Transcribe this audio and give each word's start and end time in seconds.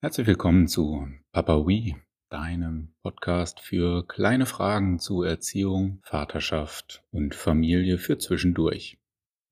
Herzlich 0.00 0.28
willkommen 0.28 0.68
zu 0.68 1.08
Papa 1.32 1.66
Wee, 1.66 1.96
deinem 2.30 2.94
Podcast 3.02 3.58
für 3.58 4.06
kleine 4.06 4.46
Fragen 4.46 5.00
zu 5.00 5.24
Erziehung, 5.24 5.98
Vaterschaft 6.04 7.02
und 7.10 7.34
Familie 7.34 7.98
für 7.98 8.16
zwischendurch. 8.16 9.00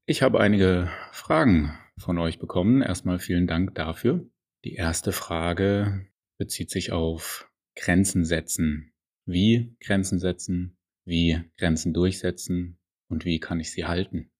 Ich 0.06 0.22
habe 0.22 0.38
einige 0.38 0.88
Fragen 1.10 1.76
von 1.98 2.18
euch 2.18 2.38
bekommen. 2.38 2.80
Erstmal 2.80 3.18
vielen 3.18 3.48
Dank 3.48 3.74
dafür. 3.74 4.24
Die 4.64 4.74
erste 4.74 5.10
Frage 5.10 6.06
bezieht 6.38 6.70
sich 6.70 6.92
auf 6.92 7.50
Grenzen 7.74 8.24
setzen. 8.24 8.92
Wie 9.24 9.74
Grenzen 9.80 10.20
setzen, 10.20 10.76
wie 11.04 11.42
Grenzen 11.58 11.92
durchsetzen 11.92 12.78
und 13.08 13.24
wie 13.24 13.40
kann 13.40 13.58
ich 13.58 13.72
sie 13.72 13.86
halten. 13.86 14.30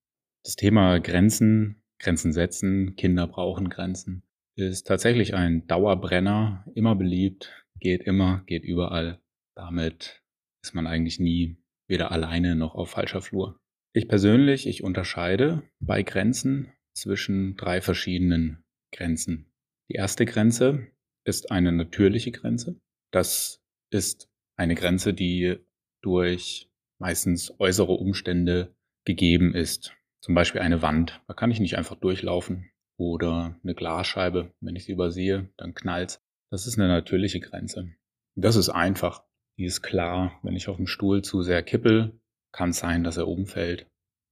Das 0.45 0.55
Thema 0.55 1.01
Grenzen, 1.01 1.83
Grenzen 1.99 2.33
setzen, 2.33 2.95
Kinder 2.95 3.27
brauchen 3.27 3.71
Grenzen, 3.71 4.23
ist 4.57 4.87
tatsächlich 4.87 5.35
ein 5.35 5.67
Dauerbrenner, 5.67 6.65
immer 6.75 6.95
beliebt, 6.95 7.53
geht 7.79 8.03
immer, 8.03 8.43
geht 8.47 8.65
überall. 8.65 9.21
Damit 9.55 10.23
ist 10.63 10.75
man 10.75 10.87
eigentlich 10.87 11.21
nie 11.21 11.59
weder 11.89 12.11
alleine 12.11 12.57
noch 12.57 12.75
auf 12.75 12.91
falscher 12.91 13.21
Flur. 13.21 13.61
Ich 13.93 14.09
persönlich, 14.09 14.67
ich 14.67 14.83
unterscheide 14.83 15.63
bei 15.81 16.03
Grenzen 16.03 16.73
zwischen 16.95 17.57
drei 17.57 17.81
verschiedenen 17.81 18.65
Grenzen. 18.93 19.53
Die 19.89 19.95
erste 19.95 20.25
Grenze 20.27 20.89
ist 21.25 21.51
eine 21.51 21.73
natürliche 21.73 22.33
Grenze. 22.33 22.81
Das 23.13 23.63
ist 23.91 24.29
eine 24.57 24.75
Grenze, 24.75 25.15
die 25.15 25.59
durch 26.03 26.71
meistens 26.99 27.55
äußere 27.59 27.93
Umstände 27.93 28.75
gegeben 29.05 29.55
ist. 29.55 29.97
Zum 30.21 30.35
Beispiel 30.35 30.61
eine 30.61 30.83
Wand. 30.83 31.23
Da 31.27 31.35
kann 31.35 31.51
ich 31.51 31.61
nicht 31.61 31.77
einfach 31.77 31.97
durchlaufen. 31.97 32.71
Oder 32.99 33.59
eine 33.63 33.75
Glasscheibe. 33.75 34.55
Wenn 34.61 34.77
ich 34.77 34.85
sie 34.85 34.93
übersehe, 34.93 35.51
dann 35.57 35.75
knallt 35.75 36.21
Das 36.51 36.67
ist 36.67 36.79
eine 36.79 36.89
natürliche 36.89 37.41
Grenze. 37.41 37.93
Das 38.35 38.57
ist 38.57 38.69
einfach. 38.69 39.25
Die 39.59 39.65
ist 39.65 39.83
klar. 39.83 40.39
Wenn 40.43 40.57
ich 40.57 40.69
auf 40.69 40.77
dem 40.77 40.87
Stuhl 40.87 41.23
zu 41.23 41.43
sehr 41.43 41.63
kippel, 41.63 42.21
kann 42.53 42.71
es 42.71 42.79
sein, 42.79 43.05
dass 43.05 43.17
er 43.17 43.29
umfällt. 43.29 43.87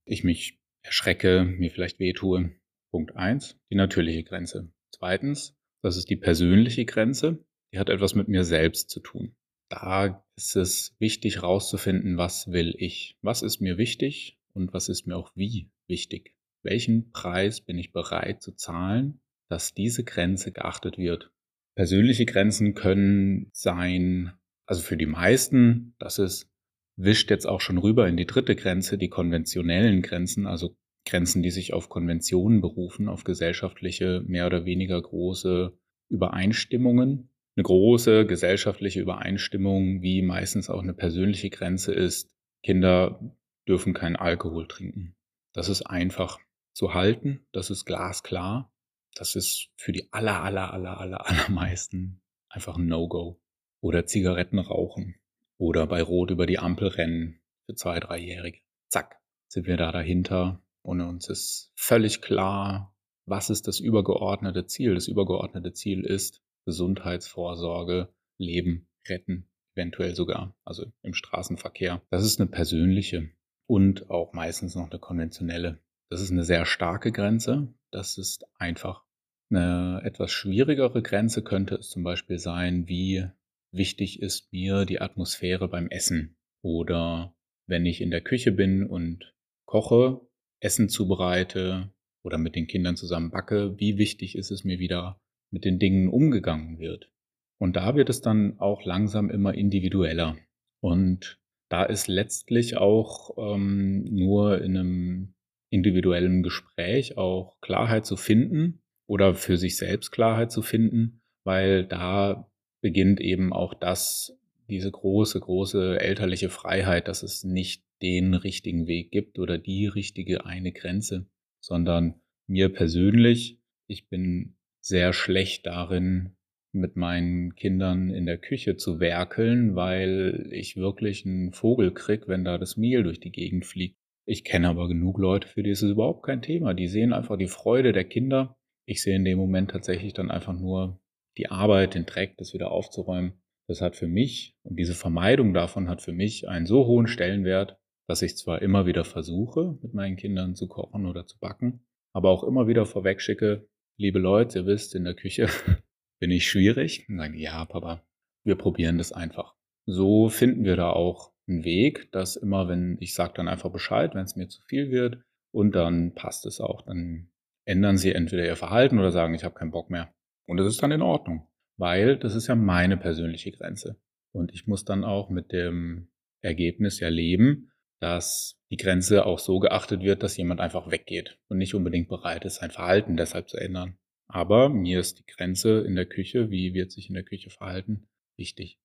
Ich 0.05 0.23
mich 0.23 0.59
erschrecke, 0.83 1.43
mir 1.43 1.71
vielleicht 1.71 1.99
wehtue. 1.99 2.51
Punkt 2.91 3.15
eins: 3.15 3.59
Die 3.69 3.75
natürliche 3.75 4.23
Grenze. 4.23 4.71
Zweitens, 4.91 5.55
das 5.81 5.97
ist 5.97 6.09
die 6.09 6.15
persönliche 6.15 6.85
Grenze. 6.85 7.45
Die 7.73 7.79
hat 7.79 7.89
etwas 7.89 8.15
mit 8.15 8.27
mir 8.27 8.43
selbst 8.43 8.89
zu 8.89 8.99
tun. 8.99 9.35
Da 9.69 10.23
ist 10.35 10.55
es 10.55 10.95
wichtig 10.99 11.37
herauszufinden, 11.37 12.17
was 12.17 12.51
will 12.51 12.75
ich? 12.77 13.17
Was 13.21 13.41
ist 13.41 13.61
mir 13.61 13.77
wichtig 13.77 14.39
und 14.53 14.73
was 14.73 14.89
ist 14.89 15.07
mir 15.07 15.17
auch 15.17 15.31
wie 15.35 15.71
wichtig? 15.87 16.34
Welchen 16.65 17.11
Preis 17.11 17.61
bin 17.61 17.77
ich 17.77 17.93
bereit 17.93 18.41
zu 18.41 18.51
zahlen, 18.51 19.21
dass 19.49 19.73
diese 19.73 20.03
Grenze 20.03 20.51
geachtet 20.51 20.97
wird? 20.97 21.31
Persönliche 21.75 22.25
Grenzen 22.25 22.73
können 22.73 23.49
sein, 23.53 24.33
also 24.65 24.81
für 24.81 24.97
die 24.97 25.05
meisten, 25.05 25.93
das 25.99 26.17
ist, 26.19 26.49
wischt 26.97 27.29
jetzt 27.29 27.45
auch 27.45 27.61
schon 27.61 27.77
rüber 27.77 28.07
in 28.07 28.17
die 28.17 28.25
dritte 28.25 28.55
Grenze, 28.55 28.97
die 28.97 29.09
konventionellen 29.09 30.01
Grenzen, 30.01 30.47
also 30.47 30.75
Grenzen, 31.05 31.43
die 31.43 31.51
sich 31.51 31.73
auf 31.73 31.87
Konventionen 31.87 32.61
berufen, 32.61 33.09
auf 33.09 33.23
gesellschaftliche, 33.23 34.23
mehr 34.25 34.47
oder 34.47 34.65
weniger 34.65 34.99
große 34.99 35.77
Übereinstimmungen 36.09 37.29
eine 37.55 37.63
große 37.63 38.25
gesellschaftliche 38.25 38.99
Übereinstimmung, 38.99 40.01
wie 40.01 40.21
meistens 40.21 40.69
auch 40.69 40.81
eine 40.81 40.93
persönliche 40.93 41.49
Grenze 41.49 41.93
ist. 41.93 42.35
Kinder 42.63 43.19
dürfen 43.67 43.93
keinen 43.93 44.17
Alkohol 44.17 44.67
trinken. 44.67 45.15
Das 45.53 45.69
ist 45.69 45.83
einfach 45.83 46.39
zu 46.75 46.93
halten, 46.93 47.47
das 47.51 47.69
ist 47.69 47.85
glasklar. 47.85 48.71
Das 49.15 49.35
ist 49.35 49.69
für 49.77 49.93
die 49.93 50.11
aller, 50.11 50.43
aller, 50.43 50.73
aller, 50.73 50.99
aller, 50.99 51.25
allermeisten 51.29 52.21
einfach 52.49 52.77
ein 52.77 52.87
No-Go. 52.87 53.41
Oder 53.81 54.05
Zigaretten 54.05 54.59
rauchen. 54.59 55.15
Oder 55.57 55.87
bei 55.87 56.01
Rot 56.01 56.31
über 56.31 56.45
die 56.45 56.59
Ampel 56.59 56.89
rennen 56.89 57.39
für 57.65 57.75
zwei, 57.75 57.99
dreijährige. 57.99 58.59
Zack, 58.89 59.21
sind 59.47 59.67
wir 59.67 59.77
da 59.77 59.91
dahinter 59.91 60.61
und 60.81 61.01
uns 61.01 61.29
ist 61.29 61.71
völlig 61.75 62.21
klar, 62.21 62.93
was 63.25 63.49
ist 63.49 63.67
das 63.67 63.79
übergeordnete 63.79 64.65
Ziel. 64.65 64.95
Das 64.95 65.07
übergeordnete 65.07 65.71
Ziel 65.73 66.03
ist, 66.03 66.41
Gesundheitsvorsorge, 66.65 68.13
Leben 68.37 68.89
retten, 69.07 69.49
eventuell 69.75 70.15
sogar, 70.15 70.55
also 70.65 70.85
im 71.03 71.13
Straßenverkehr. 71.13 72.01
Das 72.09 72.25
ist 72.25 72.39
eine 72.39 72.49
persönliche 72.49 73.29
und 73.65 74.09
auch 74.09 74.33
meistens 74.33 74.75
noch 74.75 74.89
eine 74.89 74.99
konventionelle. 74.99 75.79
Das 76.09 76.21
ist 76.21 76.31
eine 76.31 76.43
sehr 76.43 76.65
starke 76.65 77.11
Grenze. 77.11 77.73
Das 77.91 78.17
ist 78.17 78.45
einfach. 78.57 79.03
Eine 79.49 80.01
etwas 80.03 80.31
schwierigere 80.31 81.01
Grenze 81.01 81.43
könnte 81.43 81.75
es 81.75 81.89
zum 81.89 82.03
Beispiel 82.03 82.39
sein, 82.39 82.87
wie 82.87 83.27
wichtig 83.71 84.21
ist 84.21 84.51
mir 84.51 84.85
die 84.85 85.01
Atmosphäre 85.01 85.67
beim 85.67 85.87
Essen 85.89 86.35
oder 86.61 87.35
wenn 87.67 87.85
ich 87.85 88.01
in 88.01 88.11
der 88.11 88.21
Küche 88.21 88.51
bin 88.51 88.85
und 88.85 89.33
koche, 89.65 90.21
Essen 90.59 90.89
zubereite 90.89 91.91
oder 92.23 92.37
mit 92.37 92.55
den 92.55 92.67
Kindern 92.67 92.95
zusammen 92.95 93.31
backe, 93.31 93.79
wie 93.79 93.97
wichtig 93.97 94.35
ist 94.35 94.51
es 94.51 94.63
mir 94.63 94.79
wieder 94.79 95.19
mit 95.51 95.65
den 95.65 95.79
Dingen 95.79 96.09
umgegangen 96.09 96.79
wird. 96.79 97.11
Und 97.59 97.75
da 97.75 97.95
wird 97.95 98.09
es 98.09 98.21
dann 98.21 98.59
auch 98.59 98.83
langsam 98.83 99.29
immer 99.29 99.53
individueller. 99.53 100.37
Und 100.81 101.39
da 101.69 101.83
ist 101.83 102.07
letztlich 102.07 102.77
auch 102.77 103.37
ähm, 103.37 104.03
nur 104.03 104.61
in 104.61 104.77
einem 104.77 105.33
individuellen 105.69 106.43
Gespräch 106.43 107.17
auch 107.17 107.59
Klarheit 107.61 108.05
zu 108.05 108.17
finden 108.17 108.81
oder 109.07 109.35
für 109.35 109.57
sich 109.57 109.77
selbst 109.77 110.11
Klarheit 110.11 110.51
zu 110.51 110.61
finden, 110.61 111.21
weil 111.43 111.85
da 111.85 112.49
beginnt 112.81 113.19
eben 113.19 113.53
auch 113.53 113.73
das, 113.73 114.37
diese 114.69 114.91
große, 114.91 115.39
große 115.39 115.99
elterliche 115.99 116.49
Freiheit, 116.49 117.07
dass 117.07 117.23
es 117.23 117.43
nicht 117.43 117.83
den 118.01 118.33
richtigen 118.33 118.87
Weg 118.87 119.11
gibt 119.11 119.39
oder 119.39 119.57
die 119.57 119.87
richtige 119.87 120.45
eine 120.45 120.71
Grenze, 120.71 121.27
sondern 121.59 122.21
mir 122.47 122.69
persönlich, 122.69 123.59
ich 123.87 124.07
bin 124.09 124.55
sehr 124.81 125.13
schlecht 125.13 125.65
darin, 125.65 126.35
mit 126.75 126.95
meinen 126.95 127.55
Kindern 127.55 128.09
in 128.09 128.25
der 128.25 128.37
Küche 128.37 128.75
zu 128.75 128.99
werkeln, 128.99 129.75
weil 129.75 130.47
ich 130.51 130.75
wirklich 130.75 131.25
einen 131.25 131.53
Vogel 131.53 131.93
krieg, 131.93 132.27
wenn 132.27 132.43
da 132.43 132.57
das 132.57 132.75
Mehl 132.77 133.01
durch 133.03 133.19
die 133.19 133.31
Gegend 133.31 133.65
fliegt. 133.65 133.97
Ich 134.27 134.43
kenne 134.43 134.69
aber 134.69 134.87
genug 134.87 135.19
Leute, 135.19 135.47
für 135.47 135.61
die 135.61 135.69
ist 135.69 135.83
es 135.83 135.91
überhaupt 135.91 136.23
kein 136.23 136.41
Thema. 136.41 136.73
Die 136.73 136.87
sehen 136.87 137.13
einfach 137.13 137.37
die 137.37 137.47
Freude 137.47 137.93
der 137.93 138.05
Kinder. 138.05 138.57
Ich 138.87 139.01
sehe 139.01 139.15
in 139.15 139.25
dem 139.25 139.37
Moment 139.37 139.71
tatsächlich 139.71 140.13
dann 140.13 140.31
einfach 140.31 140.53
nur 140.53 140.99
die 141.37 141.49
Arbeit, 141.49 141.93
den 141.93 142.05
Dreck, 142.05 142.37
das 142.37 142.53
wieder 142.53 142.71
aufzuräumen. 142.71 143.33
Das 143.67 143.81
hat 143.81 143.95
für 143.95 144.07
mich 144.07 144.55
und 144.63 144.77
diese 144.77 144.93
Vermeidung 144.93 145.53
davon 145.53 145.89
hat 145.89 146.01
für 146.01 146.13
mich 146.13 146.47
einen 146.47 146.65
so 146.65 146.85
hohen 146.85 147.07
Stellenwert, 147.07 147.77
dass 148.07 148.21
ich 148.21 148.37
zwar 148.37 148.61
immer 148.61 148.85
wieder 148.85 149.03
versuche, 149.03 149.77
mit 149.81 149.93
meinen 149.93 150.17
Kindern 150.17 150.55
zu 150.55 150.67
kochen 150.67 151.05
oder 151.07 151.25
zu 151.25 151.39
backen, 151.39 151.85
aber 152.13 152.29
auch 152.29 152.43
immer 152.43 152.67
wieder 152.67 152.85
vorweg 152.85 153.21
schicke, 153.21 153.67
liebe 153.97 154.19
Leute, 154.19 154.59
ihr 154.59 154.65
wisst, 154.67 154.93
in 154.95 155.03
der 155.03 155.15
Küche 155.15 155.49
bin 156.19 156.31
ich 156.31 156.47
schwierig. 156.47 157.07
Und 157.09 157.17
sagen, 157.17 157.35
ja, 157.35 157.65
Papa, 157.65 158.05
wir 158.43 158.55
probieren 158.55 158.97
das 158.97 159.11
einfach. 159.11 159.55
So 159.87 160.29
finden 160.29 160.63
wir 160.63 160.75
da 160.75 160.91
auch 160.91 161.33
einen 161.47 161.63
Weg, 161.63 162.11
dass 162.11 162.35
immer, 162.35 162.67
wenn 162.67 162.97
ich 162.99 163.13
sage 163.13 163.33
dann 163.35 163.47
einfach 163.47 163.71
Bescheid, 163.71 164.15
wenn 164.15 164.23
es 164.23 164.35
mir 164.35 164.47
zu 164.47 164.61
viel 164.63 164.91
wird, 164.91 165.21
und 165.51 165.73
dann 165.73 166.13
passt 166.13 166.45
es 166.45 166.59
auch. 166.59 166.81
Dann 166.81 167.29
ändern 167.65 167.97
sie 167.97 168.13
entweder 168.13 168.45
ihr 168.45 168.57
Verhalten 168.57 168.99
oder 168.99 169.11
sagen, 169.11 169.33
ich 169.33 169.45
habe 169.45 169.55
keinen 169.55 169.71
Bock 169.71 169.89
mehr. 169.89 170.13
Und 170.47 170.57
das 170.57 170.67
ist 170.67 170.83
dann 170.83 170.91
in 170.91 171.01
Ordnung, 171.01 171.47
weil 171.77 172.17
das 172.17 172.35
ist 172.35 172.47
ja 172.47 172.55
meine 172.55 172.97
persönliche 172.97 173.51
Grenze. 173.51 173.97
Und 174.33 174.53
ich 174.53 174.67
muss 174.67 174.83
dann 174.83 175.05
auch 175.05 175.29
mit 175.29 175.53
dem 175.53 176.09
Ergebnis 176.41 176.99
ja 176.99 177.07
leben, 177.07 177.71
dass 178.01 178.59
die 178.69 178.75
Grenze 178.75 179.25
auch 179.25 179.39
so 179.39 179.59
geachtet 179.59 180.01
wird, 180.01 180.23
dass 180.23 180.35
jemand 180.35 180.59
einfach 180.59 180.91
weggeht 180.91 181.39
und 181.47 181.57
nicht 181.57 181.73
unbedingt 181.73 182.09
bereit 182.09 182.43
ist, 182.43 182.55
sein 182.55 182.71
Verhalten 182.71 183.15
deshalb 183.15 183.49
zu 183.49 183.57
ändern. 183.57 183.97
Aber 184.27 184.69
mir 184.69 184.99
ist 184.99 185.19
die 185.19 185.25
Grenze 185.25 185.81
in 185.81 185.95
der 185.95 186.05
Küche, 186.05 186.49
wie 186.49 186.73
wird 186.73 186.91
sich 186.91 187.07
in 187.07 187.15
der 187.15 187.23
Küche 187.23 187.49
verhalten, 187.49 188.07
wichtig. 188.37 188.77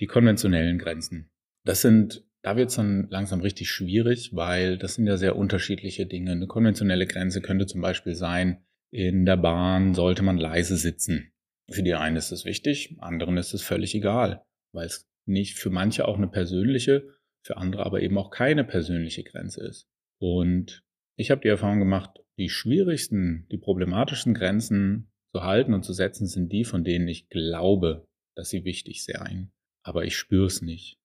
Die 0.00 0.06
konventionellen 0.06 0.78
Grenzen. 0.78 1.30
Das 1.66 1.82
sind, 1.82 2.24
da 2.42 2.56
wird 2.56 2.70
es 2.70 2.76
dann 2.76 3.08
langsam 3.10 3.40
richtig 3.40 3.70
schwierig, 3.70 4.34
weil 4.34 4.78
das 4.78 4.94
sind 4.94 5.06
ja 5.06 5.16
sehr 5.16 5.36
unterschiedliche 5.36 6.06
Dinge. 6.06 6.32
Eine 6.32 6.46
konventionelle 6.46 7.06
Grenze 7.06 7.40
könnte 7.42 7.66
zum 7.66 7.80
Beispiel 7.80 8.14
sein, 8.14 8.64
in 8.92 9.26
der 9.26 9.36
Bahn 9.36 9.94
sollte 9.94 10.22
man 10.22 10.38
leise 10.38 10.76
sitzen. 10.76 11.32
Für 11.70 11.82
die 11.82 11.94
einen 11.94 12.16
ist 12.16 12.30
es 12.30 12.44
wichtig, 12.44 12.96
anderen 13.00 13.36
ist 13.36 13.52
es 13.52 13.62
völlig 13.62 13.94
egal, 13.94 14.44
weil 14.72 14.86
es 14.86 15.08
nicht 15.26 15.58
für 15.58 15.70
manche 15.70 16.06
auch 16.06 16.16
eine 16.16 16.28
persönliche 16.28 17.16
für 17.46 17.56
andere 17.56 17.86
aber 17.86 18.02
eben 18.02 18.18
auch 18.18 18.30
keine 18.30 18.64
persönliche 18.64 19.22
Grenze 19.22 19.64
ist. 19.64 19.88
Und 20.20 20.82
ich 21.16 21.30
habe 21.30 21.40
die 21.40 21.48
Erfahrung 21.48 21.78
gemacht, 21.78 22.18
die 22.38 22.48
schwierigsten, 22.48 23.46
die 23.50 23.56
problematischsten 23.56 24.34
Grenzen 24.34 25.10
zu 25.32 25.42
halten 25.44 25.72
und 25.72 25.84
zu 25.84 25.92
setzen 25.92 26.26
sind 26.26 26.52
die, 26.52 26.64
von 26.64 26.84
denen 26.84 27.08
ich 27.08 27.28
glaube, 27.28 28.06
dass 28.34 28.50
sie 28.50 28.64
wichtig 28.64 29.04
seien. 29.04 29.52
Aber 29.82 30.04
ich 30.04 30.16
spüre 30.16 30.46
es 30.46 30.60
nicht. 30.60 30.98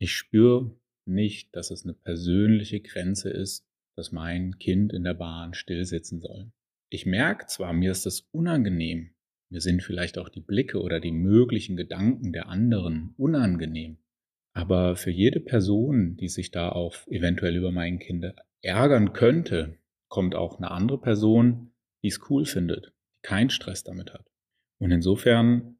Ich 0.00 0.14
spüre 0.14 0.78
nicht, 1.06 1.54
dass 1.56 1.70
es 1.70 1.84
eine 1.84 1.94
persönliche 1.94 2.80
Grenze 2.80 3.30
ist, 3.30 3.66
dass 3.96 4.12
mein 4.12 4.58
Kind 4.58 4.92
in 4.92 5.04
der 5.04 5.14
Bahn 5.14 5.54
still 5.54 5.84
sitzen 5.84 6.20
soll. 6.20 6.52
Ich 6.90 7.04
merke 7.04 7.46
zwar, 7.46 7.72
mir 7.72 7.90
ist 7.90 8.06
das 8.06 8.20
unangenehm, 8.30 9.10
Mir 9.50 9.60
sind 9.60 9.82
vielleicht 9.82 10.18
auch 10.18 10.28
die 10.28 10.40
Blicke 10.40 10.80
oder 10.80 11.00
die 11.00 11.10
möglichen 11.10 11.76
Gedanken 11.76 12.32
der 12.32 12.48
anderen 12.48 13.14
unangenehm. 13.16 13.98
Aber 14.52 14.96
für 14.96 15.10
jede 15.10 15.40
Person, 15.40 16.16
die 16.16 16.28
sich 16.28 16.50
da 16.50 16.70
auch 16.70 16.94
eventuell 17.06 17.56
über 17.56 17.72
mein 17.72 17.98
Kind 17.98 18.26
ärgern 18.60 19.12
könnte, 19.12 19.78
kommt 20.08 20.34
auch 20.34 20.58
eine 20.58 20.70
andere 20.70 21.00
Person, 21.00 21.72
die 22.02 22.08
es 22.08 22.20
cool 22.28 22.44
findet, 22.44 22.92
die 23.14 23.22
keinen 23.22 23.50
Stress 23.50 23.84
damit 23.84 24.12
hat. 24.12 24.26
Und 24.78 24.90
insofern 24.90 25.78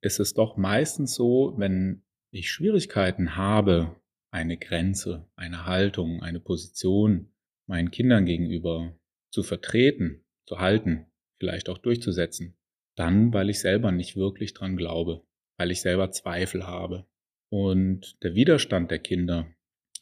ist 0.00 0.20
es 0.20 0.34
doch 0.34 0.56
meistens 0.56 1.14
so, 1.14 1.54
wenn 1.56 2.02
ich 2.30 2.50
Schwierigkeiten 2.50 3.36
habe, 3.36 3.96
eine 4.30 4.58
Grenze, 4.58 5.28
eine 5.36 5.66
Haltung, 5.66 6.22
eine 6.22 6.40
Position 6.40 7.32
meinen 7.66 7.90
Kindern 7.90 8.26
gegenüber 8.26 8.98
zu 9.30 9.42
vertreten, 9.42 10.24
zu 10.46 10.58
halten, 10.58 11.06
vielleicht 11.38 11.68
auch 11.68 11.78
durchzusetzen, 11.78 12.56
dann, 12.96 13.32
weil 13.32 13.50
ich 13.50 13.60
selber 13.60 13.92
nicht 13.92 14.16
wirklich 14.16 14.54
dran 14.54 14.76
glaube, 14.76 15.22
weil 15.56 15.70
ich 15.70 15.80
selber 15.80 16.10
Zweifel 16.10 16.66
habe. 16.66 17.06
Und 17.50 18.22
der 18.22 18.34
Widerstand 18.34 18.90
der 18.90 18.98
Kinder, 18.98 19.46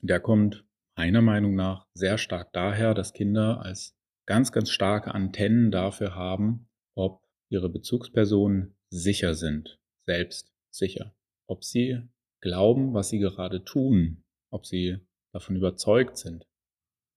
der 0.01 0.21
kommt 0.21 0.65
meiner 0.97 1.23
Meinung 1.23 1.55
nach 1.55 1.87
sehr 1.95 2.19
stark 2.19 2.53
daher, 2.53 2.95
dass 2.95 3.13
Kinder 3.13 3.61
als 3.61 3.97
ganz, 4.27 4.51
ganz 4.51 4.71
starke 4.71 5.15
Antennen 5.15 5.71
dafür 5.71 6.15
haben, 6.15 6.69
ob 6.95 7.23
ihre 7.49 7.69
Bezugspersonen 7.69 8.77
sicher 8.91 9.35
sind, 9.35 9.79
selbst 10.05 10.53
sicher, 10.71 11.15
ob 11.47 11.65
sie 11.65 12.03
glauben, 12.47 12.95
was 12.95 13.09
sie 13.09 13.19
gerade 13.19 13.65
tun, 13.65 14.23
ob 14.53 14.67
sie 14.67 14.99
davon 15.33 15.57
überzeugt 15.57 16.17
sind. 16.17 16.47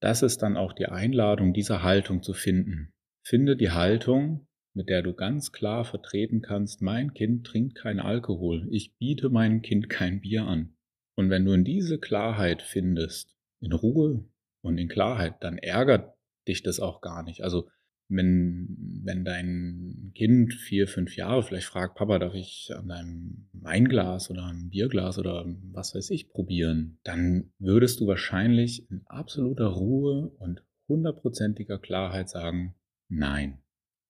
Das 0.01 0.23
ist 0.23 0.41
dann 0.41 0.57
auch 0.57 0.73
die 0.73 0.87
Einladung, 0.87 1.53
diese 1.53 1.83
Haltung 1.83 2.23
zu 2.23 2.33
finden. 2.33 2.91
Finde 3.23 3.55
die 3.55 3.69
Haltung, 3.69 4.47
mit 4.73 4.89
der 4.89 5.03
du 5.03 5.13
ganz 5.13 5.51
klar 5.51 5.85
vertreten 5.85 6.41
kannst, 6.41 6.81
mein 6.81 7.13
Kind 7.13 7.45
trinkt 7.45 7.75
kein 7.75 7.99
Alkohol, 7.99 8.67
ich 8.71 8.95
biete 8.97 9.29
meinem 9.29 9.61
Kind 9.61 9.87
kein 9.87 10.19
Bier 10.21 10.45
an. 10.45 10.75
Und 11.15 11.29
wenn 11.29 11.45
du 11.45 11.53
in 11.53 11.63
diese 11.63 11.99
Klarheit 11.99 12.63
findest, 12.63 13.37
in 13.61 13.73
Ruhe 13.73 14.25
und 14.63 14.79
in 14.79 14.87
Klarheit, 14.87 15.35
dann 15.41 15.59
ärgert 15.59 16.15
dich 16.47 16.63
das 16.63 16.79
auch 16.79 17.01
gar 17.01 17.21
nicht. 17.21 17.43
Also 17.43 17.69
wenn, 18.07 18.75
wenn 19.03 19.23
dein 19.23 20.11
Kind 20.15 20.55
vier, 20.55 20.87
fünf 20.87 21.15
Jahre 21.15 21.43
vielleicht 21.43 21.67
fragt, 21.67 21.95
Papa, 21.95 22.17
darf 22.17 22.33
ich 22.33 22.71
an 22.75 22.87
deinem 22.87 23.48
Weinglas 23.63 24.29
oder 24.29 24.45
einem 24.45 24.69
Bierglas 24.69 25.17
oder 25.17 25.45
was 25.71 25.95
weiß 25.95 26.09
ich 26.11 26.29
probieren, 26.29 26.99
dann 27.03 27.51
würdest 27.59 27.99
du 27.99 28.07
wahrscheinlich 28.07 28.89
in 28.89 29.01
absoluter 29.05 29.67
Ruhe 29.67 30.29
und 30.39 30.63
hundertprozentiger 30.87 31.79
Klarheit 31.79 32.29
sagen, 32.29 32.75
nein. 33.07 33.61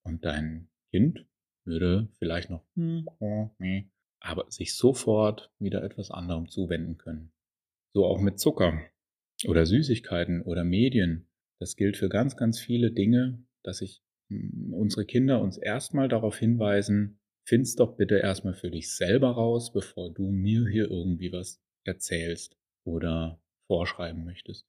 Und 0.02 0.24
dein 0.24 0.68
Kind 0.90 1.26
würde 1.64 2.08
vielleicht 2.18 2.50
noch, 2.50 2.64
hm, 2.74 3.06
oh, 3.18 3.50
nee, 3.58 3.90
aber 4.20 4.50
sich 4.50 4.74
sofort 4.74 5.52
wieder 5.58 5.82
etwas 5.82 6.10
anderem 6.10 6.48
zuwenden 6.48 6.98
können. 6.98 7.32
So 7.94 8.06
auch 8.06 8.20
mit 8.20 8.38
Zucker 8.38 8.80
oder 9.46 9.66
Süßigkeiten 9.66 10.42
oder 10.42 10.64
Medien. 10.64 11.28
Das 11.58 11.76
gilt 11.76 11.96
für 11.96 12.08
ganz, 12.08 12.36
ganz 12.36 12.58
viele 12.58 12.90
Dinge, 12.90 13.44
dass 13.62 13.78
sich 13.78 14.02
hm, 14.28 14.72
unsere 14.72 15.04
Kinder 15.04 15.40
uns 15.40 15.58
erstmal 15.58 16.08
darauf 16.08 16.36
hinweisen, 16.38 17.19
find's 17.44 17.76
doch 17.76 17.96
bitte 17.96 18.18
erstmal 18.18 18.54
für 18.54 18.70
dich 18.70 18.94
selber 18.94 19.30
raus, 19.30 19.72
bevor 19.72 20.12
du 20.12 20.30
mir 20.30 20.66
hier 20.68 20.90
irgendwie 20.90 21.32
was 21.32 21.60
erzählst 21.84 22.56
oder 22.84 23.40
vorschreiben 23.66 24.24
möchtest. 24.24 24.66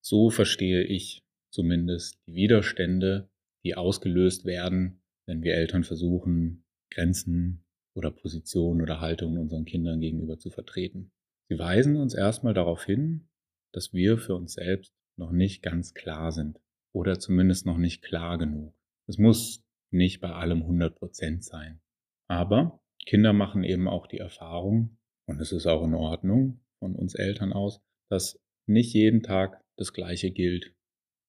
So 0.00 0.30
verstehe 0.30 0.84
ich 0.84 1.22
zumindest 1.50 2.18
die 2.26 2.34
Widerstände, 2.34 3.30
die 3.64 3.74
ausgelöst 3.74 4.44
werden, 4.44 5.00
wenn 5.26 5.42
wir 5.42 5.54
Eltern 5.54 5.84
versuchen, 5.84 6.64
Grenzen 6.90 7.64
oder 7.94 8.10
Positionen 8.10 8.82
oder 8.82 9.00
Haltungen 9.00 9.38
unseren 9.38 9.64
Kindern 9.64 10.00
gegenüber 10.00 10.38
zu 10.38 10.50
vertreten. 10.50 11.12
Sie 11.48 11.58
weisen 11.58 11.96
uns 11.96 12.14
erstmal 12.14 12.54
darauf 12.54 12.84
hin, 12.84 13.28
dass 13.72 13.92
wir 13.92 14.18
für 14.18 14.34
uns 14.34 14.54
selbst 14.54 14.94
noch 15.16 15.30
nicht 15.30 15.62
ganz 15.62 15.94
klar 15.94 16.32
sind 16.32 16.60
oder 16.92 17.18
zumindest 17.18 17.66
noch 17.66 17.78
nicht 17.78 18.02
klar 18.02 18.38
genug. 18.38 18.74
Es 19.06 19.18
muss 19.18 19.62
nicht 19.90 20.20
bei 20.20 20.30
allem 20.30 20.62
100 20.62 20.96
Prozent 20.96 21.44
sein. 21.44 21.80
Aber 22.28 22.80
Kinder 23.06 23.32
machen 23.32 23.64
eben 23.64 23.88
auch 23.88 24.06
die 24.06 24.18
Erfahrung, 24.18 24.96
und 25.26 25.40
es 25.40 25.52
ist 25.52 25.66
auch 25.66 25.84
in 25.84 25.94
Ordnung 25.94 26.60
von 26.78 26.94
uns 26.94 27.14
Eltern 27.14 27.52
aus, 27.52 27.80
dass 28.10 28.40
nicht 28.66 28.94
jeden 28.94 29.22
Tag 29.22 29.62
das 29.76 29.92
Gleiche 29.92 30.30
gilt. 30.30 30.74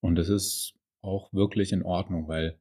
Und 0.02 0.20
es 0.20 0.30
ist 0.30 0.76
auch 1.02 1.32
wirklich 1.34 1.72
in 1.72 1.84
Ordnung, 1.84 2.28
weil 2.28 2.60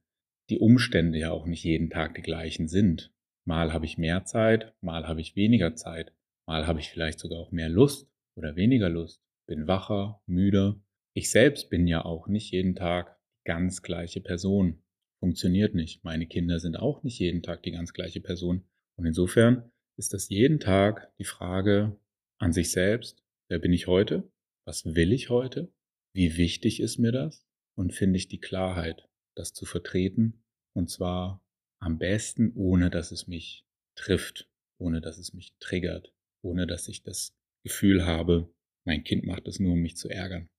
die 0.49 0.59
Umstände 0.59 1.17
ja 1.17 1.31
auch 1.31 1.45
nicht 1.45 1.63
jeden 1.63 1.89
Tag 1.89 2.15
die 2.15 2.21
gleichen 2.21 2.67
sind. 2.67 3.13
Mal 3.45 3.73
habe 3.73 3.85
ich 3.85 3.97
mehr 3.97 4.25
Zeit, 4.25 4.73
mal 4.81 5.07
habe 5.07 5.21
ich 5.21 5.35
weniger 5.35 5.75
Zeit, 5.75 6.13
mal 6.47 6.67
habe 6.67 6.79
ich 6.79 6.89
vielleicht 6.89 7.19
sogar 7.19 7.39
auch 7.39 7.51
mehr 7.51 7.69
Lust 7.69 8.09
oder 8.35 8.55
weniger 8.55 8.89
Lust, 8.89 9.21
bin 9.47 9.67
wacher, 9.67 10.21
müder 10.25 10.79
ich 11.17 11.31
selbst 11.31 11.69
bin 11.69 11.87
ja 11.87 12.03
auch 12.03 12.27
nicht 12.27 12.51
jeden 12.51 12.75
Tag 12.75 13.17
ganz 13.45 13.81
gleiche 13.81 14.19
Person. 14.19 14.83
Funktioniert 15.19 15.73
nicht. 15.73 16.03
Meine 16.03 16.27
Kinder 16.27 16.59
sind 16.59 16.77
auch 16.77 17.03
nicht 17.03 17.19
jeden 17.19 17.41
Tag 17.41 17.63
die 17.63 17.71
ganz 17.71 17.93
gleiche 17.93 18.21
Person. 18.21 18.65
Und 18.97 19.05
insofern 19.05 19.71
ist 19.97 20.13
das 20.13 20.29
jeden 20.29 20.59
Tag 20.59 21.11
die 21.17 21.23
Frage 21.23 21.99
an 22.39 22.53
sich 22.53 22.71
selbst, 22.71 23.23
wer 23.49 23.59
bin 23.59 23.73
ich 23.73 23.87
heute? 23.87 24.29
Was 24.65 24.95
will 24.95 25.13
ich 25.13 25.29
heute? 25.29 25.71
Wie 26.13 26.37
wichtig 26.37 26.79
ist 26.79 26.97
mir 26.97 27.11
das? 27.11 27.45
Und 27.77 27.93
finde 27.93 28.17
ich 28.17 28.27
die 28.27 28.39
Klarheit, 28.39 29.07
das 29.35 29.53
zu 29.53 29.65
vertreten? 29.65 30.43
Und 30.73 30.89
zwar 30.89 31.43
am 31.79 31.97
besten, 31.97 32.51
ohne 32.55 32.89
dass 32.89 33.11
es 33.11 33.27
mich 33.27 33.65
trifft, 33.97 34.49
ohne 34.79 35.01
dass 35.01 35.17
es 35.17 35.33
mich 35.33 35.55
triggert, 35.59 36.13
ohne 36.43 36.67
dass 36.67 36.87
ich 36.87 37.03
das 37.03 37.33
Gefühl 37.63 38.05
habe, 38.05 38.53
mein 38.85 39.03
Kind 39.03 39.25
macht 39.25 39.47
es 39.47 39.59
nur, 39.59 39.73
um 39.73 39.79
mich 39.79 39.97
zu 39.97 40.09
ärgern. 40.09 40.49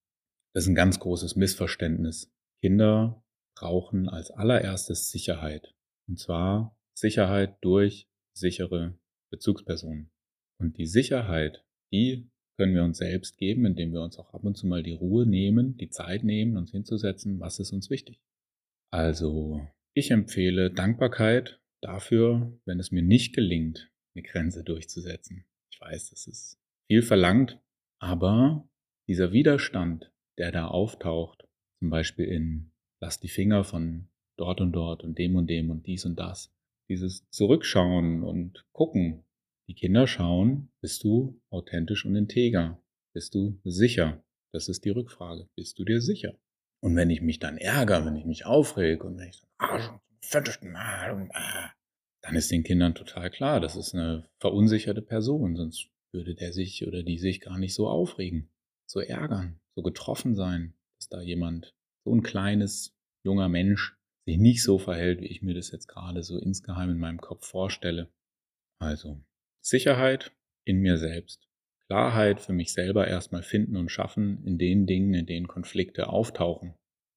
Das 0.53 0.63
ist 0.63 0.69
ein 0.69 0.75
ganz 0.75 0.99
großes 0.99 1.35
Missverständnis. 1.35 2.31
Kinder 2.61 3.23
brauchen 3.59 4.07
als 4.07 4.31
allererstes 4.31 5.09
Sicherheit. 5.09 5.73
Und 6.07 6.19
zwar 6.19 6.77
Sicherheit 6.93 7.57
durch 7.61 8.07
sichere 8.33 8.97
Bezugspersonen. 9.31 10.11
Und 10.59 10.77
die 10.77 10.87
Sicherheit, 10.87 11.65
die 11.91 12.29
können 12.57 12.73
wir 12.73 12.83
uns 12.83 12.97
selbst 12.97 13.37
geben, 13.37 13.65
indem 13.65 13.93
wir 13.93 14.01
uns 14.01 14.17
auch 14.17 14.33
ab 14.33 14.43
und 14.43 14.57
zu 14.57 14.67
mal 14.67 14.83
die 14.83 14.93
Ruhe 14.93 15.25
nehmen, 15.25 15.77
die 15.77 15.89
Zeit 15.89 16.23
nehmen, 16.23 16.57
uns 16.57 16.71
hinzusetzen, 16.71 17.39
was 17.39 17.59
ist 17.59 17.71
uns 17.71 17.89
wichtig. 17.89 18.19
Also, 18.91 19.67
ich 19.93 20.11
empfehle 20.11 20.71
Dankbarkeit 20.71 21.59
dafür, 21.81 22.59
wenn 22.65 22.79
es 22.79 22.91
mir 22.91 23.03
nicht 23.03 23.35
gelingt, 23.35 23.91
eine 24.15 24.23
Grenze 24.23 24.63
durchzusetzen. 24.63 25.45
Ich 25.71 25.79
weiß, 25.79 26.09
das 26.09 26.25
ist 26.25 26.59
viel 26.87 27.01
verlangt, 27.01 27.59
aber 27.99 28.67
dieser 29.07 29.31
Widerstand, 29.31 30.11
der 30.37 30.51
da 30.51 30.67
auftaucht, 30.67 31.47
zum 31.79 31.89
Beispiel 31.89 32.25
in 32.25 32.71
Lass 32.99 33.19
die 33.19 33.27
Finger 33.27 33.63
von 33.63 34.07
dort 34.37 34.61
und 34.61 34.71
dort 34.71 35.03
und 35.03 35.17
dem 35.17 35.35
und 35.35 35.47
dem 35.47 35.69
und 35.69 35.85
dies 35.85 36.05
und 36.05 36.17
das. 36.17 36.53
Dieses 36.89 37.29
Zurückschauen 37.29 38.23
und 38.23 38.65
gucken. 38.71 39.23
Die 39.67 39.73
Kinder 39.73 40.07
schauen, 40.07 40.69
bist 40.81 41.03
du 41.03 41.41
authentisch 41.49 42.05
und 42.05 42.15
integer? 42.15 42.81
Bist 43.13 43.35
du 43.35 43.59
sicher? 43.65 44.23
Das 44.53 44.69
ist 44.69 44.85
die 44.85 44.91
Rückfrage. 44.91 45.49
Bist 45.55 45.77
du 45.77 45.83
dir 45.83 45.99
sicher? 45.99 46.35
Und 46.79 46.95
wenn 46.95 47.09
ich 47.09 47.21
mich 47.21 47.39
dann 47.39 47.57
ärgere, 47.57 48.05
wenn 48.05 48.15
ich 48.15 48.25
mich 48.25 48.45
aufrege 48.45 49.03
und 49.03 49.17
wenn 49.17 49.29
ich 49.29 49.41
dann, 49.59 49.99
ah, 51.33 51.71
dann 52.21 52.35
ist 52.35 52.51
den 52.51 52.63
Kindern 52.63 52.95
total 52.95 53.29
klar, 53.29 53.59
das 53.59 53.75
ist 53.75 53.93
eine 53.93 54.29
verunsicherte 54.39 55.01
Person, 55.01 55.55
sonst 55.55 55.89
würde 56.13 56.35
der 56.35 56.53
sich 56.53 56.87
oder 56.87 57.03
die 57.03 57.17
sich 57.17 57.41
gar 57.41 57.57
nicht 57.57 57.73
so 57.73 57.89
aufregen, 57.89 58.49
so 58.85 58.99
ärgern 59.01 59.59
so 59.77 59.83
getroffen 59.83 60.33
sein, 60.33 60.73
dass 60.97 61.07
da 61.07 61.21
jemand, 61.21 61.75
so 62.07 62.15
ein 62.15 62.23
kleines, 62.23 62.95
junger 63.25 63.49
Mensch, 63.49 63.97
sich 64.25 64.37
nicht 64.37 64.63
so 64.63 64.77
verhält, 64.77 65.19
wie 65.19 65.27
ich 65.27 65.41
mir 65.41 65.53
das 65.53 65.71
jetzt 65.71 65.87
gerade 65.87 66.23
so 66.23 66.39
insgeheim 66.39 66.89
in 66.89 66.97
meinem 66.97 67.19
Kopf 67.19 67.45
vorstelle. 67.45 68.09
Also 68.79 69.21
Sicherheit 69.61 70.31
in 70.65 70.79
mir 70.79 70.97
selbst. 70.97 71.49
Klarheit 71.87 72.39
für 72.39 72.53
mich 72.53 72.71
selber 72.71 73.07
erstmal 73.07 73.43
finden 73.43 73.75
und 73.75 73.89
schaffen 73.89 74.41
in 74.45 74.57
den 74.57 74.85
Dingen, 74.85 75.13
in 75.13 75.25
denen 75.25 75.47
Konflikte 75.47 76.07
auftauchen. 76.07 76.75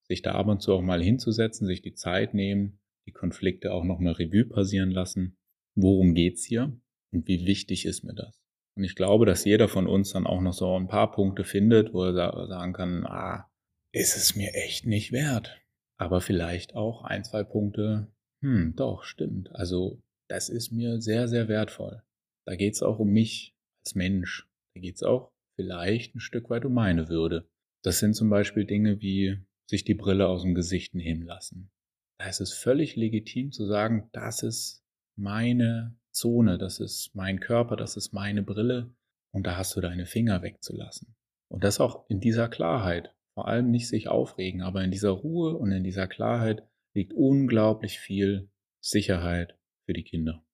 Sich 0.09 0.23
da 0.23 0.32
ab 0.32 0.49
und 0.49 0.61
zu 0.61 0.73
auch 0.73 0.82
mal 0.82 1.02
hinzusetzen, 1.02 1.68
sich 1.68 1.82
die 1.82 1.94
Zeit 1.94 2.35
nehmen, 2.35 2.80
die 3.06 3.12
Konflikte 3.12 3.73
auch 3.73 3.85
nochmal 3.85 4.14
Revue 4.14 4.44
passieren 4.44 4.90
lassen. 4.90 5.37
Worum 5.76 6.14
geht's 6.14 6.44
hier 6.44 6.76
und 7.12 7.28
wie 7.28 7.47
wichtig 7.47 7.87
ist 7.87 8.02
mir 8.02 8.14
das? 8.14 8.40
Und 8.76 8.82
ich 8.82 8.97
glaube, 8.97 9.25
dass 9.25 9.44
jeder 9.44 9.68
von 9.68 9.87
uns 9.87 10.12
dann 10.12 10.26
auch 10.26 10.40
noch 10.40 10.52
so 10.52 10.76
ein 10.76 10.88
paar 10.88 11.12
Punkte 11.12 11.44
findet, 11.44 11.92
wo 11.92 12.04
er 12.04 12.12
sagen 12.49 12.73
kann, 12.73 13.06
ah, 13.06 13.50
ist 13.92 14.16
es 14.16 14.37
mir 14.37 14.54
echt 14.54 14.87
nicht 14.87 15.12
wert. 15.12 15.61
Aber 15.99 16.20
vielleicht 16.20 16.75
auch 16.75 17.04
ein, 17.04 17.25
zwei 17.25 17.44
Punkte, 17.44 18.11
hm, 18.42 18.75
doch, 18.76 19.04
stimmt. 19.04 19.54
Also 19.54 20.00
das 20.28 20.49
ist 20.49 20.70
mir 20.70 21.00
sehr, 21.00 21.28
sehr 21.28 21.49
wertvoll. 21.49 22.02
Da 22.47 22.56
geht 22.56 22.75
es 22.75 22.82
auch 22.82 22.99
um 22.99 23.11
mich 23.11 23.54
als 23.85 23.94
Mensch. 23.94 24.49
Da 24.75 24.80
geht 24.80 24.97
es 24.97 25.02
auch 25.02 25.32
vielleicht 25.56 26.14
ein 26.14 26.20
Stück 26.20 26.49
weit 26.49 26.64
um 26.64 26.73
meine 26.73 27.09
Würde. 27.09 27.49
Das 27.82 27.99
sind 27.99 28.14
zum 28.14 28.30
Beispiel 28.30 28.64
Dinge 28.64 29.00
wie 29.00 29.38
sich 29.68 29.85
die 29.85 29.94
Brille 29.94 30.28
aus 30.28 30.42
dem 30.42 30.54
Gesicht 30.54 30.94
nehmen 30.94 31.23
lassen. 31.23 31.70
Da 32.18 32.28
ist 32.28 32.40
es 32.40 32.52
völlig 32.52 32.97
legitim 32.97 33.52
zu 33.52 33.66
sagen, 33.66 34.09
das 34.12 34.42
ist 34.42 34.85
meine 35.16 35.97
Zone, 36.12 36.59
das 36.59 36.80
ist 36.80 37.14
mein 37.14 37.40
Körper, 37.40 37.76
das 37.76 37.97
ist 37.97 38.12
meine 38.12 38.42
Brille 38.42 38.94
und 39.32 39.47
da 39.47 39.56
hast 39.56 39.76
du 39.76 39.80
deine 39.80 40.06
Finger 40.06 40.42
wegzulassen. 40.42 41.14
Und 41.49 41.64
das 41.64 41.80
auch 41.80 42.09
in 42.09 42.20
dieser 42.20 42.49
Klarheit. 42.49 43.14
Vor 43.40 43.49
allem 43.49 43.70
nicht 43.70 43.88
sich 43.88 44.06
aufregen, 44.06 44.61
aber 44.61 44.85
in 44.85 44.90
dieser 44.90 45.12
Ruhe 45.12 45.56
und 45.56 45.73
in 45.73 45.82
dieser 45.82 46.06
Klarheit 46.06 46.62
liegt 46.94 47.14
unglaublich 47.14 47.99
viel 47.99 48.50
Sicherheit 48.85 49.59
für 49.87 49.94
die 49.94 50.02
Kinder. 50.02 50.44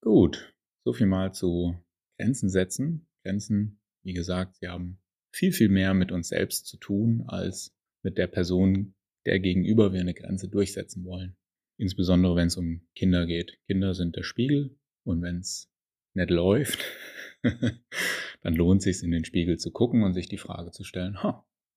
Gut, 0.00 0.54
so 0.84 0.92
viel 0.92 1.08
mal 1.08 1.34
zu 1.34 1.74
Grenzen 2.16 2.48
setzen. 2.48 3.08
Grenzen, 3.24 3.80
wie 4.04 4.12
gesagt, 4.12 4.54
sie 4.58 4.68
haben 4.68 5.00
viel, 5.32 5.50
viel 5.50 5.68
mehr 5.68 5.92
mit 5.92 6.12
uns 6.12 6.28
selbst 6.28 6.68
zu 6.68 6.76
tun, 6.76 7.24
als 7.26 7.74
mit 8.04 8.16
der 8.16 8.28
Person, 8.28 8.94
der 9.24 9.40
gegenüber 9.40 9.92
wir 9.92 10.00
eine 10.00 10.14
Grenze 10.14 10.48
durchsetzen 10.48 11.04
wollen. 11.04 11.36
Insbesondere 11.78 12.36
wenn 12.36 12.46
es 12.46 12.56
um 12.56 12.86
Kinder 12.94 13.26
geht. 13.26 13.58
Kinder 13.66 13.92
sind 13.92 14.14
der 14.14 14.22
Spiegel 14.22 14.78
und 15.02 15.20
wenn 15.20 15.38
es 15.38 15.68
nicht 16.14 16.30
läuft, 16.30 16.84
dann 17.42 18.54
lohnt 18.54 18.86
es 18.86 19.00
sich, 19.00 19.04
in 19.04 19.10
den 19.10 19.24
Spiegel 19.24 19.58
zu 19.58 19.72
gucken 19.72 20.04
und 20.04 20.14
sich 20.14 20.28
die 20.28 20.38
Frage 20.38 20.70
zu 20.70 20.84
stellen, 20.84 21.24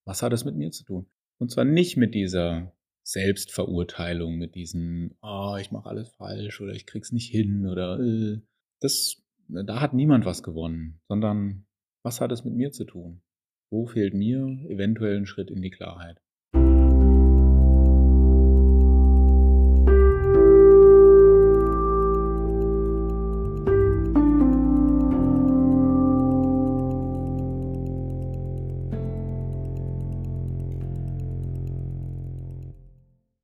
was 0.10 0.24
hat 0.24 0.34
es 0.34 0.44
mit 0.44 0.56
mir 0.56 0.72
zu 0.72 0.84
tun? 0.84 1.06
Und 1.38 1.52
zwar 1.52 1.66
nicht 1.66 1.96
mit 1.96 2.16
dieser 2.16 2.74
Selbstverurteilung, 3.04 4.38
mit 4.38 4.56
diesem, 4.56 5.16
oh, 5.22 5.56
ich 5.62 5.72
mache 5.72 5.88
alles 5.88 6.10
falsch 6.10 6.60
oder 6.62 6.74
ich 6.74 6.88
krieg's 6.88 7.12
nicht 7.12 7.30
hin 7.30 7.68
oder 7.68 8.00
äh, 8.00 8.42
das, 8.82 9.22
da 9.48 9.80
hat 9.80 9.94
niemand 9.94 10.26
was 10.26 10.42
gewonnen, 10.42 11.00
sondern 11.08 11.68
was 12.04 12.22
hat 12.22 12.32
es 12.32 12.44
mit 12.44 12.56
mir 12.56 12.72
zu 12.72 12.86
tun? 12.86 13.22
Wo 13.72 13.86
fehlt 13.86 14.16
mir 14.16 14.40
eventuell 14.68 15.16
ein 15.16 15.28
Schritt 15.28 15.52
in 15.52 15.62
die 15.62 15.70
Klarheit? 15.70 16.20